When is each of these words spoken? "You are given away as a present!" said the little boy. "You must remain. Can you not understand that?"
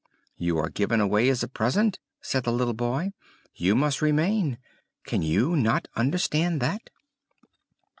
"You 0.35 0.57
are 0.57 0.69
given 0.71 0.99
away 0.99 1.29
as 1.29 1.43
a 1.43 1.47
present!" 1.47 1.99
said 2.23 2.43
the 2.43 2.51
little 2.51 2.73
boy. 2.73 3.11
"You 3.53 3.75
must 3.75 4.01
remain. 4.01 4.57
Can 5.05 5.21
you 5.21 5.55
not 5.55 5.87
understand 5.95 6.59
that?" 6.59 6.89